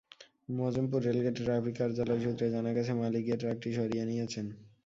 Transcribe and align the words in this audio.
মজমপুর 0.49 0.99
রেলগেটে 1.03 1.41
ট্রাফিক 1.41 1.75
কার্যালয় 1.79 2.21
সূত্রে 2.23 2.47
জানা 2.55 2.71
গেছে, 2.73 2.91
মালিক 3.01 3.21
গিয়ে 3.25 3.41
ট্রাকটি 3.41 3.69
সরিয়ে 3.77 4.05
নিয়েছেন। 4.05 4.45